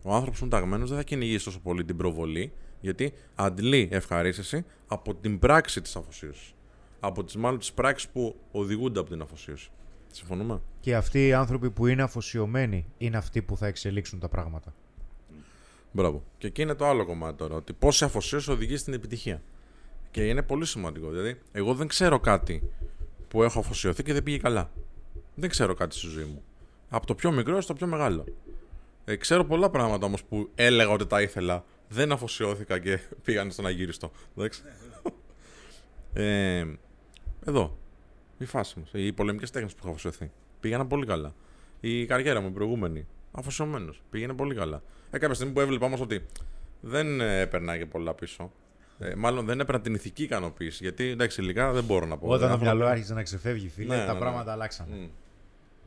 [0.03, 4.65] Ο άνθρωπος που είναι ταγμένος δεν θα κυνηγήσει τόσο πολύ την προβολή, γιατί αντλεί ευχαρίστηση
[4.87, 6.53] από την πράξη της αφοσίωσης.
[6.99, 9.71] Από τις μάλλον τις πράξεις που οδηγούνται από την αφοσίωση.
[10.11, 14.73] Συμφωνούμε; Και αυτοί οι άνθρωποι που είναι αφοσιωμένοι είναι αυτοί που θα εξελίξουν τα πράγματα.
[15.91, 16.23] Μπράβο.
[16.37, 17.55] Και εκεί είναι το άλλο κομμάτι τώρα.
[17.55, 19.41] Ότι πόση αφοσίωση οδηγεί στην επιτυχία.
[20.11, 21.09] Και είναι πολύ σημαντικό.
[21.09, 22.63] Δηλαδή, εγώ δεν ξέρω κάτι
[23.31, 24.71] που έχω αφοσιωθεί και δεν πήγε καλά.
[25.35, 26.43] Δεν ξέρω κάτι στη ζωή μου.
[26.89, 28.25] Από το πιο μικρό στο πιο μεγάλο.
[29.05, 31.65] Ε, ξέρω πολλά πράγματα όμως που έλεγα ότι τα ήθελα.
[31.87, 34.11] Δεν αφοσιώθηκα και πήγαν στον αγύριστο.
[34.37, 34.61] Εντάξει.
[36.23, 36.65] ε,
[37.45, 37.77] εδώ.
[38.37, 38.89] Η φάση μας.
[38.93, 40.31] Οι πολεμικές τέχνες που είχα αφοσιωθεί.
[40.59, 41.35] Πήγαιναν πολύ καλά.
[41.79, 43.07] Η καριέρα μου, η προηγούμενη.
[43.31, 44.01] Αφοσιωμένος.
[44.09, 44.81] Πήγαινε πολύ καλά.
[45.11, 46.25] Ε, κάποια στιγμή που έβλεπα όμως ότι
[46.81, 48.51] δεν ε, έπαιρνα και πολλά πίσω.
[49.01, 50.83] Ε, μάλλον δεν έπαιρνα την ηθική ικανοποίηση.
[50.83, 52.27] Γιατί εντάξει, υλικά δεν μπορώ να πω.
[52.27, 54.51] Όταν Δεν το έχω- μυαλό άρχισε να ξεφεύγει, φίλε, Ναι, τα ναι, πράγματα ναι.
[54.51, 54.85] αλλάξαν.
[54.89, 55.05] Μμ.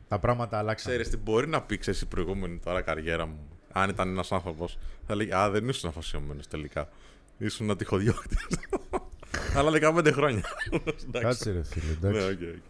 [0.07, 0.91] Τα πράγματα αλλάξαν.
[0.91, 3.39] Ξέρεις τι μπορεί να πει ξέρεις, η προηγούμενη τώρα καριέρα μου.
[3.71, 6.89] Αν ήταν ένας άνθρωπος, θα λέει Α, δεν ήσουν αφοσιωμένος τελικά.
[7.37, 8.47] Ήσουν ένα τυχοδιώκτης.
[9.57, 10.43] Αλλά 15 χρόνια.
[11.07, 11.19] Εντάξει.
[11.19, 12.27] Κάτσε ρε φίλε, Ναι, εντάξει.
[12.31, 12.63] OK, OK.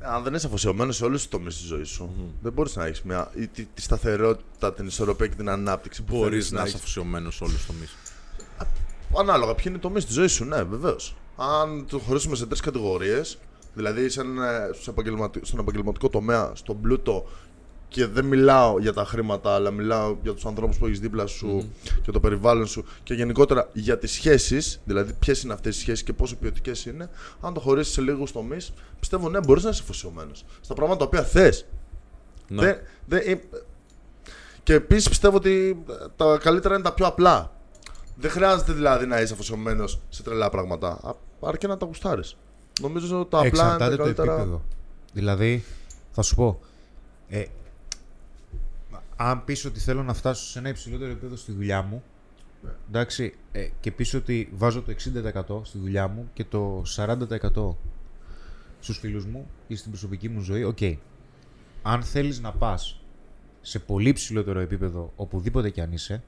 [0.00, 3.02] Αν δεν είσαι αφοσιωμένος σε όλους τους τομείς της ζωής σου, δεν μπορείς να έχεις
[3.02, 3.30] μια.
[3.34, 6.74] ή Τη, τη σταθερότητα, την ισορροπία και την ανάπτυξη που Μπορείς θέλεις να είσαι έχεις.
[6.80, 7.96] αφοσιωμένος σε όλους τους τομείς.
[9.16, 11.16] Ανάλογα, ποιοι είναι οι τομείς της ζωής σου, ναι, βεβαίως.
[11.36, 13.38] Αν το χωρίσουμε σε τρεις κατηγορίες,
[13.74, 17.26] δηλαδή σε ένα- σε επαγγελματι- στον επαγγελματικό τομέα, στον πλούτο,
[17.88, 21.72] και δεν μιλάω για τα χρήματα, αλλά μιλάω για τους ανθρώπους που έχεις δίπλα σου
[22.02, 26.02] και το περιβάλλον σου και γενικότερα για τις σχέσεις, δηλαδή ποιες είναι αυτές οι σχέσεις
[26.04, 27.10] και πόσο ποιοτικές είναι.
[27.40, 31.06] Αν το χωρίσεις σε λίγους τομείς, πιστεύω ναι, μπορείς να είσαι αφοσιωμένος στα πράγματα τα
[31.06, 31.66] οποία θες.
[32.48, 32.62] Ναι.
[32.62, 33.40] Δεν, δεν, ε,
[34.62, 37.52] και επίσης πιστεύω ότι ε, τα καλύτερα είναι τα πιο απλά.
[38.20, 40.88] Δεν χρειάζεται δηλαδή να είσαι αφοσιωμένος σε τρελά πράγματα.
[41.02, 42.36] Α- Αρκεί να τα γουστάρεις.
[42.80, 44.32] Νομίζω ότι τα απλά είναι τα Εξαρτάται το καλύτερα.
[44.32, 44.62] επίπεδο.
[45.12, 45.64] Δηλαδή,
[46.12, 46.60] θα σου πω,
[47.28, 47.44] ε,
[49.16, 52.02] αν πεις ότι θέλω να φτάσω σε ένα υψηλότερο επίπεδο στη δουλειά μου,
[52.62, 52.70] Ναι.
[52.88, 57.76] εντάξει, ε, και πεις ότι βάζω το 60% στη δουλειά μου και το 40%
[58.80, 60.78] στους φίλους μου ή στην προσωπική μου ζωή, οκ.
[61.82, 63.00] Αν θέλεις να πας
[63.60, 66.22] σε πολύ ψηλότερο επίπεδο οπουδήποτε κι αν είσαι,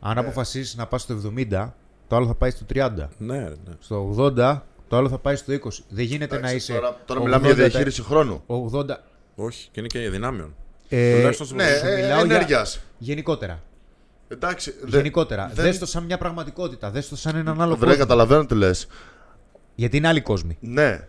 [0.00, 0.20] αν Ναι.
[0.20, 1.74] αποφασίσεις να πας στο 70,
[2.08, 3.08] το άλλο θα πάει στο 30.
[3.18, 3.72] Ναι, ρε, ναι.
[3.80, 5.84] Στο 80, το άλλο θα πάει στο 20.
[5.88, 6.72] Δεν γίνεται Εντάξει, να είσαι.
[6.72, 8.42] Τώρα, τώρα μιλάμε για 80, διαχείριση χρόνου.
[8.46, 8.96] 80.
[9.34, 10.54] Όχι, και είναι και δυνάμεων.
[10.88, 12.80] Ε, Τουλάχιστον στο Ναι, σου ε, μιλάω για- ενέργειας.
[12.98, 13.62] γενικότερα.
[14.28, 14.74] Εντάξει.
[14.82, 15.50] δε- γενικότερα.
[15.54, 16.90] δεν- Δες το σαν μια πραγματικότητα.
[16.90, 18.00] Δες το σαν έναν άλλο Βρε, κόσμο.
[18.02, 18.86] καταλαβαίνω τι λες.
[19.74, 20.56] Γιατί είναι άλλοι κόσμοι.
[20.60, 21.06] Ναι.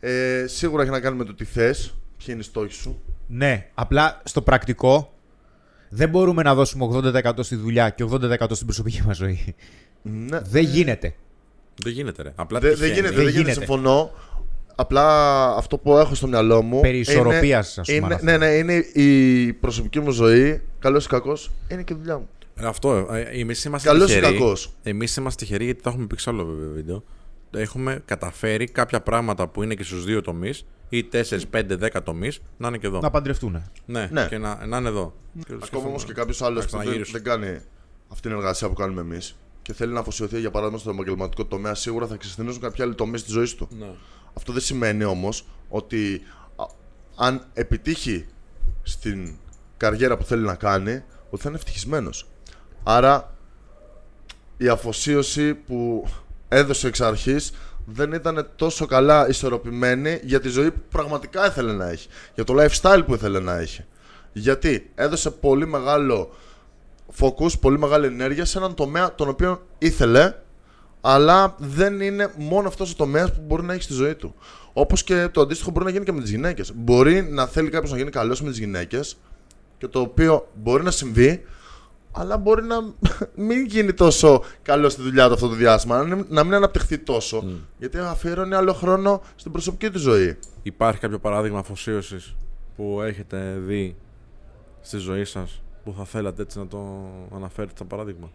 [0.00, 3.00] Ε, σίγουρα έχει να κάνει με το τι θες, ποιοι είναι οι στόχοι σου.
[3.26, 5.12] Ναι, απλά στο πρακτικό
[5.88, 6.88] δεν μπορούμε να δώσουμε
[7.26, 9.54] 80% στη δουλειά και 80% στην προσωπική μας ζωή.
[10.02, 10.40] Ναι.
[10.40, 11.14] δεν γίνεται.
[11.82, 12.32] Δεν γίνεται, ρε.
[12.34, 12.94] Απλά Δεν, δεν τυχαίνει.
[12.94, 13.66] γίνεται, Δεν δεν γίνεται, γίνεται.
[13.66, 14.10] συμφωνώ.
[14.78, 16.80] Απλά αυτό που έχω στο μυαλό μου.
[16.80, 18.26] Περί ισορροπίας, είναι, ας πούμε, είναι, αυτό.
[18.26, 20.60] Ναι, ναι, είναι η προσωπική μου ζωή.
[20.78, 22.28] Καλός ή κακός, είναι και η δουλειά μου.
[22.60, 23.08] Ε, Αυτό.
[23.12, 24.32] Ε, εμείς είμαστε Καλός ή τυχεροί.
[24.38, 27.04] κακός; Εμείς είμαστε τυχεροί γιατί το έχουμε πει σε άλλο βέβαια βίντεο.
[27.56, 31.18] Έχουμε καταφέρει κάποια πράγματα που είναι και στους δύο τομείς ή 4,
[31.50, 32.98] 5, 10 τομείς να είναι και εδώ.
[33.00, 33.62] Να παντρευτούν.
[33.86, 34.26] Ναι, Ναι.
[34.28, 35.14] και να, να είναι εδώ.
[35.32, 37.12] Και Ακόμα σκεφτόμουν, όμως και κάποιος άλλος να που δεν, ξαναγυρίσω.
[37.12, 37.60] δεν κάνει
[38.08, 41.74] αυτή την εργασία που κάνουμε εμείς και θέλει να αφοσιωθεί για παράδειγμα στο επαγγελματικό τομέα,
[41.74, 43.68] σίγουρα θα ξεσθενήσουν κάποια άλλη τομή τη ζωή του.
[43.78, 43.90] Ναι.
[44.34, 46.22] Αυτό δεν σημαίνει όμως ότι
[46.56, 46.64] α,
[47.16, 48.26] αν επιτύχει
[48.82, 49.36] στην
[49.76, 52.28] καριέρα που θέλει να κάνει, ότι θα είναι ευτυχισμένος.
[52.82, 53.34] Άρα
[54.56, 56.06] η αφοσίωση που
[56.48, 57.52] έδωσε εξ αρχής
[57.88, 62.08] δεν ήταν τόσο καλά ισορροπημένη για τη ζωή που πραγματικά ήθελε να έχει.
[62.34, 63.84] Για το lifestyle που ήθελε να έχει.
[64.32, 66.34] Γιατί έδωσε πολύ μεγάλο
[67.20, 70.34] focus, πολύ μεγάλη ενέργεια σε έναν τομέα τον οποίο ήθελε,
[71.00, 74.34] αλλά δεν είναι μόνο αυτός ο τομέας που μπορεί να έχει στη ζωή του.
[74.72, 76.72] Όπως και το αντίστοιχο μπορεί να γίνει και με τις γυναίκες.
[76.74, 79.16] Μπορεί να θέλει κάποιος να γίνει καλός με τις γυναίκες,
[79.78, 81.44] και το οποίο μπορεί να συμβεί,
[82.16, 82.76] αλλά μπορεί να
[83.46, 86.98] μην γίνει τόσο καλό στη δουλειά του αυτό το διάστημα, να μην- να μην αναπτυχθεί
[86.98, 87.44] τόσο.
[87.78, 90.38] Γιατί αφιερώνει άλλο χρόνο στην προσωπική του ζωή.
[90.62, 92.36] Υπάρχει κάποιο παράδειγμα αφοσίωσης
[92.76, 93.96] που έχετε δει
[94.80, 98.30] στη ζωή σας που θα θέλατε έτσι να το αναφέρετε σαν παράδειγμα;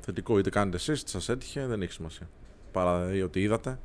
[0.00, 2.28] Θετικό, είτε κάνετε εσείς, είτε σας έτυχε, δεν έχει σημασία.
[2.72, 3.78] Παρά ή ότι είδατε.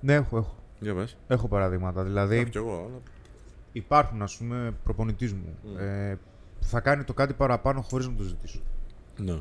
[0.00, 0.54] Ναι, έχω, έχω.
[0.80, 1.16] Για πες.
[1.28, 2.02] Έχω παραδείγματα.
[2.02, 3.00] Δηλαδή, Έχω κι εγώ, αλλά.
[3.72, 5.80] υπάρχουν, ας πούμε, προπονητής μου Mm.
[5.80, 6.29] ε, που
[6.60, 8.60] θα κάνει το κάτι παραπάνω χωρίς να το ζητήσω.
[9.16, 9.40] Ναι.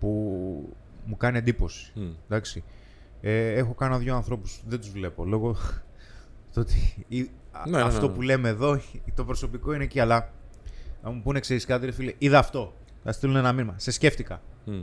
[0.00, 0.08] Που
[1.04, 1.92] μου κάνει εντύπωση.
[1.94, 2.10] Μμ.
[2.28, 2.64] Εντάξει.
[3.20, 5.56] Ε, έχω κάνα δύο ανθρώπους δεν τους βλέπω λόγω
[6.54, 8.14] το ότι ή- α- Ναι, ναι, ναι, αυτό ναι.
[8.14, 8.80] που λέμε εδώ,
[9.14, 10.00] το προσωπικό είναι εκεί.
[10.00, 10.30] Αλλά
[11.02, 12.74] να μου πούνε, ξέρεις κάτι, ρε φίλε, είδα αυτό.
[13.02, 13.74] Θα στείλουν ένα μήνυμα.
[13.76, 14.82] Σε σκέφτηκα, Μμ.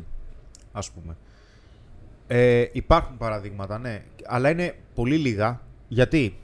[0.71, 1.17] ας πούμε.
[2.27, 4.03] Ε, υπάρχουν παραδείγματα, ναι.
[4.25, 5.61] Αλλά είναι πολύ λίγα.
[5.87, 6.37] Γιατί;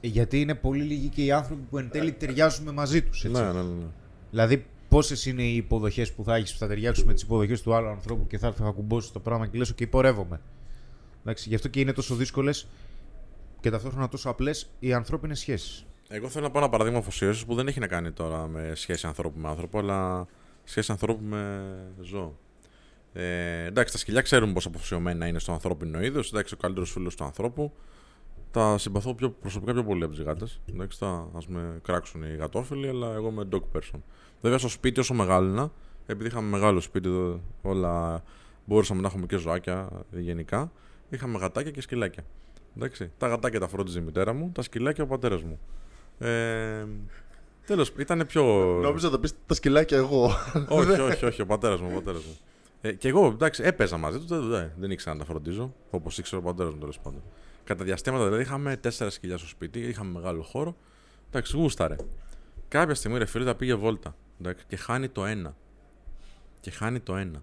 [0.00, 3.24] Γιατί είναι πολύ λίγοι και οι άνθρωποι που εν τέλει ταιριάζουμε μαζί τους.
[3.24, 3.62] Ναι, ναι, ναι.
[3.62, 3.84] ναι.
[4.30, 7.74] Δηλαδή, πόσες είναι οι υποδοχές που θα έχεις που θα ταιριάξουν με τις υποδοχές του
[7.74, 10.40] άλλου ανθρώπου και θα έρθει να κουμπώσει το πράγμα και λες: και πορεύομαι.
[11.20, 12.66] Εντάξει, γι' αυτό και είναι τόσο δύσκολες
[13.60, 15.86] και ταυτόχρονα τόσο απλές οι ανθρώπινες σχέσεις.
[16.08, 19.06] Εγώ θέλω να πω ένα παράδειγμα αφοσίωσης που δεν έχει να κάνει τώρα με σχέση
[19.06, 20.26] ανθρώπου με άνθρωπο, αλλά
[20.64, 21.62] σχέση ανθρώπου με
[22.02, 22.38] ζώο.
[23.12, 26.28] Ε, εντάξει, τα σκυλιά ξέρουν πόσο αφοσιωμένα είναι στο ανθρώπινο είδος.
[26.28, 27.72] Εντάξει, ο καλύτερος φίλος του ανθρώπου.
[28.50, 30.60] Τα συμπαθώ πιο, προσωπικά πιο πολύ από τι γάτες.
[30.72, 34.00] Εντάξει, θα ας με κράξουν οι γατόφιλοι, αλλά εγώ είμαι dog person.
[34.40, 35.72] Βέβαια, στο σπίτι όσο μεγάλωνα,
[36.06, 38.22] επειδή είχαμε μεγάλο σπίτι, εδώ, όλα
[38.64, 40.72] μπορούσαμε να έχουμε και ζωάκια ε, γενικά.
[41.10, 42.24] Είχαμε γατάκια και σκυλάκια.
[42.76, 45.58] Εντάξει, τα γατάκια τα φρόντιζε η μητέρα μου, τα σκυλάκια ο πατέρας μου.
[46.18, 46.84] Ε,
[47.66, 48.44] Τέλος, ήταν πιο.
[48.82, 50.30] Νόμιζα θα πεις τα σκυλάκια εγώ.
[50.68, 51.88] όχι, όχι, όχι, ο πατέρας μου.
[51.90, 52.36] Ο πατέρας μου.
[52.80, 56.18] Ε, και εγώ εντάξει, έπαιζα μαζί του, δεν, δεν, δεν ήξερα να τα φροντίζω, όπως
[56.18, 57.22] ήξερε ο πατέρας μου τέλος πάντων.
[57.68, 60.76] Κατά διαστήματα δηλαδή είχαμε τέσσερα σκυλιά στο σπίτι, είχαμε μεγάλο χώρο.
[61.28, 61.96] Εντάξει, γούσταρε.
[62.68, 64.16] Κάποια στιγμή ρε φίλε τα πήγε βόλτα.
[64.40, 65.56] Εντάξει, και χάνει το ένα.
[66.60, 67.42] Και χάνει το ένα.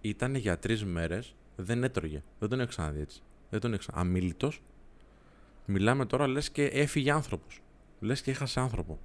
[0.00, 2.22] Ήταν για τρεις μέρες, δεν έτρωγε.
[2.38, 3.22] Δεν τον έχω ξαναδεί έτσι.
[3.50, 4.08] Δεν τον έχω ξαναδεί.
[4.08, 4.52] Αμήλυτο.
[5.64, 7.62] Μιλάμε τώρα λες και έφυγε άνθρωπος.
[8.00, 8.98] Λες και έχασε άνθρωπο.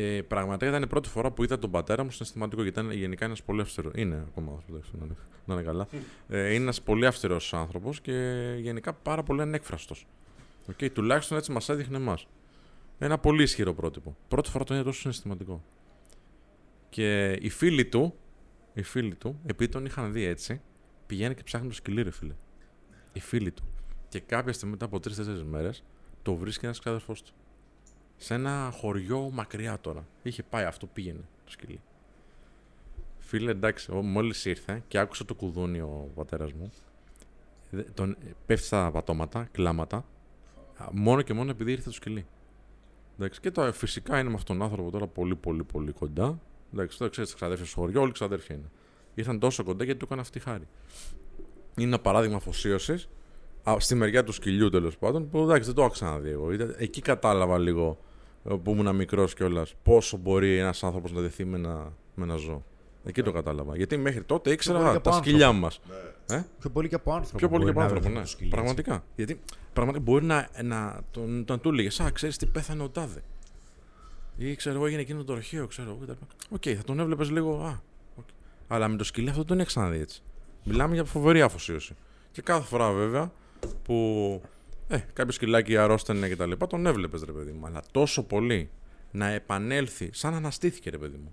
[0.00, 3.24] Ε, πραγματικά ήταν η πρώτη φορά που είδα τον πατέρα μου συναισθηματικό γιατί ήταν γενικά
[3.24, 3.90] ένας πολύ αυστηρό.
[3.94, 5.88] Είναι ακόμα άνθρωπος, να, είναι- να είναι καλά.
[6.28, 8.12] Ε, είναι ένας πολύ αυστηρός άνθρωπος και
[8.60, 10.06] γενικά πάρα πολύ ανέκφραστος.
[10.72, 12.26] Okay, τουλάχιστον έτσι μας έδειχνε εμάς.
[12.98, 14.16] Ένα πολύ ισχυρό πρότυπο.
[14.28, 15.62] Πρώτη φορά τον είδα τόσο συναισθηματικό.
[16.88, 18.14] Και οι φίλοι του,
[18.74, 20.60] οι φίλοι του, επειδή τον είχαν δει έτσι,
[21.06, 22.34] πηγαίνει και ψάχνει το σκυλί, ρε φίλε.
[23.12, 23.64] Οι φίλοι του.
[24.08, 25.84] Και κάποια στιγμή μετά από τρει-τέσσερι μέρες,
[26.22, 27.32] το βρίσκει ένας ξάδερφός του.
[28.20, 30.06] Σε ένα χωριό μακριά τώρα.
[30.22, 31.80] Είχε πάει αυτό, πήγαινε το σκυλί.
[33.18, 36.72] Φίλε, εντάξει, μόλις ήρθε και άκουσε το κουδούνι ο πατέρας μου.
[37.70, 39.96] δε- Τον, πέφτει στα πατώματα, κλάματα.
[40.76, 42.26] α, Μόνο και μόνο επειδή ήρθε το σκυλί.
[43.18, 46.40] Εντάξει, και το, φυσικά είναι με αυτόν τον άνθρωπο τώρα πολύ πολύ πολύ κοντά.
[46.72, 48.70] Εντάξει, τώρα ξέρεις, ξαδέρφια στο χωριό, όλοι ξαδέρφια είναι.
[49.14, 50.68] Ήρθαν τόσο κοντά γιατί του έκανε αυτή χάρη.
[51.76, 53.08] Είναι ένα παράδειγμα αφοσίωσης
[53.78, 56.52] στη μεριά του σκυλιού τέλος πάντων που εντάξει δεν το έχω ξαναδεί εγώ.
[56.52, 58.07] Ήταν- Εκεί κατάλαβα λίγο ε,
[58.56, 62.64] που ήμουν μικρός κιόλας πόσο μπορεί ένας άνθρωπος να δεθεί με ένα, με ένα ζώο.
[63.04, 63.76] Εκεί το κατάλαβα.
[63.76, 65.30] Γιατί μέχρι τότε ήξερα πολύ α, και από τα άνθρωπο.
[65.30, 65.80] σκυλιά μας.
[66.30, 67.38] Ε; Πιο πολύ και από άνθρωπο.
[67.38, 68.22] Πιο πολύ και μπορεί από να άνθρωπο, βρεθεί ναι.
[68.24, 68.60] το σκυλί, έτσι.
[68.60, 69.04] Πραγματικά.
[69.16, 69.40] Γιατί
[69.72, 73.22] πραγματικά μπορεί να, να, τον, τον του έλεγες, Α, ξέρεις τι πέθανε ο Τάδε.
[74.36, 75.98] Ή ξέρω εγώ, έγινε εκείνο το αρχαίο, ξέρω εγώ.
[76.02, 76.24] κτλ.
[76.50, 77.64] Οκ, θα τον έβλεπες λίγο.
[77.64, 77.80] Α,
[78.16, 78.24] οκ.
[78.68, 80.22] Αλλά με το σκυλί αυτό δεν τον έχεις ξαναδεί έτσι.
[80.64, 81.94] Μιλάμε για φοβερή αφοσίωση.
[82.30, 83.32] Και κάθε φορά βέβαια
[83.82, 84.40] που
[84.88, 87.66] ε, κάποιο σκυλάκι αρρώστανε και τα λοιπά, τον έβλεπες ρε παιδί μου.
[87.66, 88.70] Αλλά τόσο πολύ
[89.10, 91.32] να επανέλθει, σαν να αναστήθηκε ρε παιδί μου.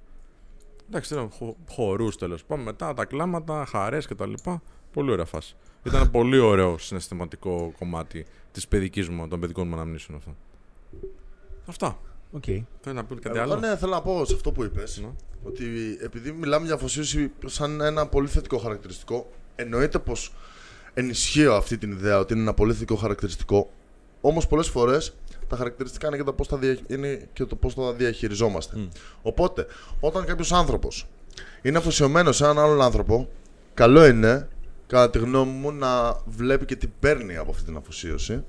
[0.87, 4.33] Εντάξει, τώρα χω, χορούς τέλος πάντων, μετά τα κλάματα, χαρές κτλ.
[4.93, 5.55] Πολύ ωραία φάση.
[5.83, 10.35] Ήταν ένα πολύ ωραίο συναισθηματικό κομμάτι της παιδικής μου, των παιδικών μου αναμνήσεων αυτό.
[11.65, 11.99] Αυτά.
[12.31, 12.43] Οκ.
[12.81, 14.99] Θέλω να πεις κάτι Εγώ, άλλο; ναι, θέλω να πω σε αυτό που είπες.
[15.01, 15.09] Ναι.
[15.43, 15.65] Ότι
[16.01, 20.33] επειδή μιλάμε για αφοσίωση σαν ένα πολύ θετικό χαρακτηριστικό, εννοείται πως
[20.95, 23.69] ενισχύω αυτή την ιδέα ότι είναι ένα πολύ θετικό χαρακτηριστικό.
[24.21, 25.15] Όμως πολλές φορές
[25.47, 26.77] τα χαρακτηριστικά είναι και το πώς τα, δια...
[26.88, 28.89] είναι και το πώς τα διαχειριζόμαστε.
[29.21, 29.65] Οπότε,
[29.99, 31.08] όταν κάποιος άνθρωπος
[31.62, 33.29] είναι αφοσιωμένος σε έναν άλλον άνθρωπο,
[33.73, 34.47] καλό είναι,
[34.88, 38.43] κατά τη γνώμη μου, να βλέπει και τι παίρνει από αυτή την αφοσίωση.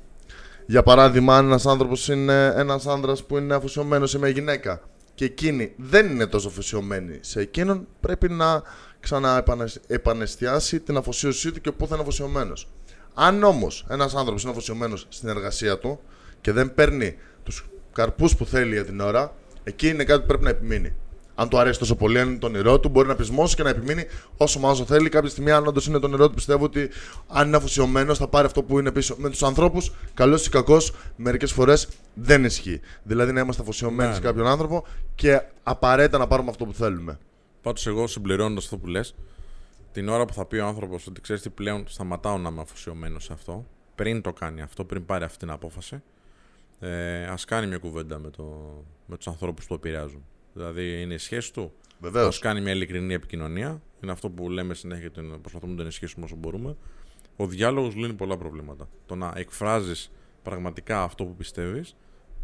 [0.66, 4.80] Για παράδειγμα, αν ένας άνθρωπος είναι ένας άνδρας που είναι αφοσιωμένος σε μια γυναίκα
[5.16, 8.62] και εκείνη δεν είναι τόσο αφοσιωμένη σε εκείνον, πρέπει να
[9.00, 12.68] ξαναεπανεστιάσει την αφοσίωσή του και πού θα είναι αφοσιωμένος.
[13.14, 16.00] Αν όμως ένας άνθρωπος είναι αφοσιωμένος στην εργασία του
[16.40, 20.44] και δεν παίρνει τους καρπούς που θέλει για την ώρα, εκεί είναι κάτι που πρέπει
[20.44, 20.94] να επιμείνει.
[21.38, 23.68] Αν του αρέσει τόσο πολύ, αν είναι το όνειρό του, μπορεί να πεισμώσει και να
[23.68, 24.04] επιμείνει
[24.36, 25.08] όσο μάλλον θέλει.
[25.08, 26.88] Κάποια στιγμή, αν όντως είναι το όνειρό του, πιστεύω ότι
[27.28, 29.14] αν είναι αφοσιωμένος θα πάρει αυτό που είναι πίσω.
[29.18, 32.80] Με τους ανθρώπους, καλός ή κακός, μερικές φορές δεν ισχύει.
[33.02, 34.26] Δηλαδή να είμαστε αφοσιωμένοι Ναι, σε ναι.
[34.26, 37.18] κάποιον άνθρωπο και απαραίτητα να πάρουμε αυτό που θέλουμε.
[37.62, 39.14] Πάντως, εγώ συμπληρώνοντας αυτό που λες,
[39.92, 43.24] την ώρα που θα πει ο άνθρωπος ότι ξέρεις τι πλέον σταματάω να είμαι αφοσιωμένος
[43.24, 46.02] σε αυτό, πριν το κάνει αυτό, πριν πάρει αυτή την απόφαση,
[46.80, 48.44] ε, ας κάνει μια κουβέντα με, το,
[49.06, 50.24] με τους ανθρώπους που το επηρεάζουν.
[50.56, 51.72] Δηλαδή, είναι η σχέση του.
[52.00, 52.36] Βεβαίως.
[52.36, 53.82] Α κάνει μια ειλικρινή επικοινωνία.
[54.02, 56.76] Είναι αυτό που λέμε συνέχεια και την- προσπαθούμε να την ενισχύσουμε όσο μπορούμε.
[57.36, 58.88] Ο διάλογος λύνει πολλά προβλήματα.
[59.06, 60.10] Το να εκφράζεις
[60.42, 61.96] πραγματικά αυτό που πιστεύεις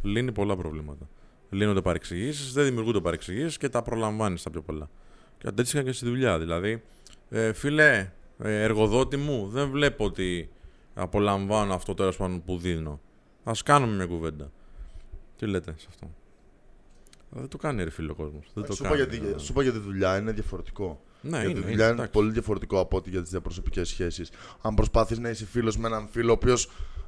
[0.03, 1.09] λύνει πολλά προβλήματα.
[1.51, 4.91] Λύνονται παρεξηγήσεις, δεν δημιουργούνται παρεξηγήσεις και τα προλαμβάνεις τα πιο πολλά.
[5.39, 6.39] Και αντίστοιχα και στη δουλειά.
[6.39, 6.83] Δηλαδή,
[7.31, 10.51] ε, φίλε, ε, εργοδότη μου, δεν βλέπω ότι
[10.95, 13.01] απολαμβάνω αυτό τέλος πάντων που δίνω.
[13.45, 14.53] Α κάνουμε μια κουβέντα.
[15.37, 16.11] Τι λέτε σε αυτό;
[17.35, 18.51] Δεν το κάνει ρε φίλε ο κόσμος.
[18.55, 19.09] Δεν το Σου είπα, κάνει.
[19.17, 19.39] για τη, ε.
[19.39, 21.03] σου είπα για τη δουλειά, είναι διαφορετικό.
[21.21, 22.11] Ναι, για είναι, τη είναι, δουλειά είναι, εντάξει.
[22.13, 24.31] πολύ διαφορετικό από ό,τι για τις διαπροσωπικές σχέσεις.
[24.63, 26.57] Αν προσπαθεί να είσαι φίλος με έναν φίλο ο οποίο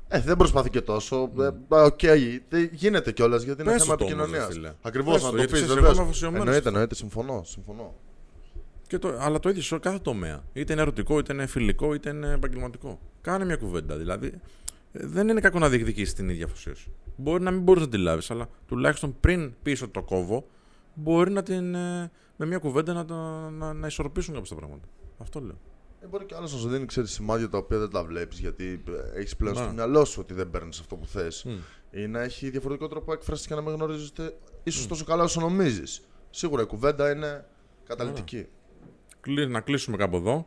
[0.08, 1.30] ε, δεν προσπαθεί και τόσο.
[1.38, 2.00] Ε, Οκ,
[2.48, 4.48] δεν γίνεται κιόλας γιατί είναι Πες θέμα το όμως, επικοινωνίας.
[4.48, 4.72] ρε φίλε.
[4.82, 5.62] Ακριβώς, Πες να το, το γιατί πεις.
[5.62, 6.78] ξέρεις, εγώ είμαι αφοσιωμένος Εννοείται, σε αυτό.
[6.78, 7.42] εννοείται, συμφωνώ.
[7.44, 7.94] συμφωνώ.
[8.86, 10.42] Και το, αλλά το ίδιο σε κάθε τομέα.
[10.52, 12.98] Είτε είναι ερωτικό, είτε είναι φιλικό, είτε είναι επαγγελματικό.
[13.20, 13.96] Κάνε μια κουβέντα.
[13.96, 14.40] Δηλαδή, ε,
[14.96, 16.92] δεν είναι κακό να διεκδικήσει την ίδια αφοσίωση.
[17.16, 20.46] Μπορεί να μην μπορείς να τη λάβεις, αλλά τουλάχιστον πριν πεις ότι το κόβω,
[20.94, 23.14] μπορεί να την, ε, με μια κουβέντα να, το,
[23.50, 24.86] να, να ισορροπήσουν κάποια τα πράγματα.
[25.18, 25.58] Αυτό λέω.
[26.00, 28.82] Ε, μπορεί κι άλλος να σου δίνει ξέρεις, σημάδια τα οποία δεν τα βλέπεις γιατί
[29.14, 29.62] έχεις πλέον Ναι.
[29.62, 31.44] στο μυαλό σου ότι δεν παίρνεις αυτό που θες.
[31.44, 31.50] Μμ.
[31.90, 36.00] Ή να έχει διαφορετικό τρόπο έκφρασης και να μην γνωρίζετε ίσως τόσο καλά όσο νομίζεις.
[36.30, 37.46] Σίγουρα η κουβέντα είναι
[37.86, 38.46] καταλητική.
[39.20, 40.46] Κλει- να κλείσουμε κάπου εδώ.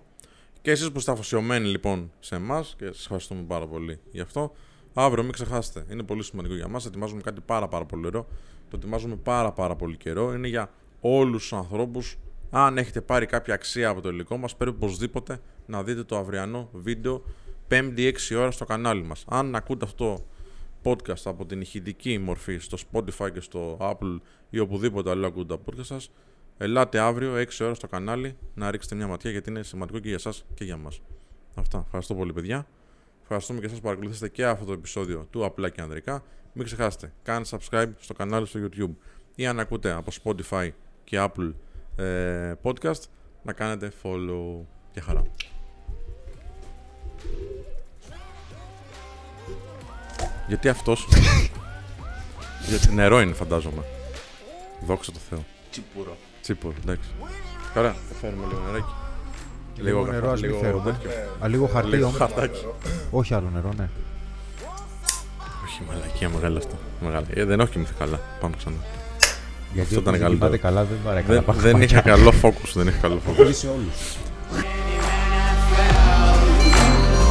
[0.68, 4.52] Και εσείς που είστε αφοσιωμένοι λοιπόν σε εμάς και σας ευχαριστούμε πάρα πολύ γι' αυτό.
[4.94, 5.86] Αύριο μην ξεχάσετε.
[5.92, 6.86] Είναι πολύ σημαντικό για μας.
[6.86, 8.28] Ετοιμάζουμε κάτι πάρα πάρα πολύ ωραίο.
[8.70, 10.34] Το ετοιμάζουμε πάρα πάρα πολύ καιρό.
[10.34, 12.18] Είναι για όλους τους ανθρώπους.
[12.50, 16.70] Αν έχετε πάρει κάποια αξία από το υλικό μας, πρέπει οπωσδήποτε να δείτε το αυριανό
[16.74, 17.24] βίντεο
[17.70, 19.26] 5η 6 ώρα στο κανάλι μας.
[19.28, 20.24] Αν ακούτε αυτό
[20.84, 25.56] το podcast από την ηχητική μορφή στο Spotify και στο Apple ή οπουδήποτε άλλο ακούτε
[25.56, 26.12] τα podcast σας,
[26.58, 30.18] ελάτε αύριο 6 ώρα στο κανάλι να ρίξετε μια ματιά γιατί είναι σημαντικό και για
[30.18, 31.02] εσάς και για μας.
[31.56, 31.82] Αυτά.
[31.86, 32.68] Ευχαριστώ πολύ παιδιά.
[33.22, 36.24] Ευχαριστούμε και εσάς που παρακολουθήσατε και αυτό το επεισόδιο του Απλά και Ανδρικά.
[36.54, 38.96] Μην ξεχάσετε, κάντε subscribe στο κανάλι στο YouTube
[39.36, 40.70] ή αν ακούτε από Spotify
[41.04, 41.54] και Apple
[41.96, 43.02] ε, podcast
[43.44, 44.66] να κάνετε follow.
[44.94, 45.22] Γεια χαρά.
[50.48, 51.08] Γιατί αυτός...
[52.70, 53.84] Γιατί νερό είναι φαντάζομαι.
[54.86, 55.46] Δόξα τω Θεώ.
[55.72, 56.18] Τσίπουρο.
[56.48, 57.10] Τσίπουρο, εντάξει.
[57.74, 58.94] Καλά, θα φέρουμε λίγο νεράκι.
[59.76, 60.92] Λίγο νερό, καφέ, ας μην λίγο φέρουμε.
[60.92, 61.10] τέτοιο.
[61.44, 62.18] Α, λίγο χαρτί Λίγο όμως.
[62.18, 62.66] χαρτάκι.
[63.12, 63.90] Όχι άλλο νερό, ναι.
[65.66, 66.76] Όχι μαλακία μεγάλα αυτό.
[67.02, 67.26] Μεγάλα.
[67.34, 68.20] Ε, δεν έχω κοιμηθεί καλά.
[68.40, 68.76] Πάμε ξανά.
[69.74, 70.36] Γιατί Αυτό ήταν όποιος δεν καλύτερο.
[70.38, 72.72] κοιμάται καλά δεν πάρει Δεν, καλά δεν είχα καλό focus.
[72.74, 73.50] Δεν είχα καλό focus.
[73.52, 74.18] σε όλους.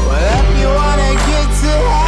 [0.09, 2.06] Well, if you wanna get to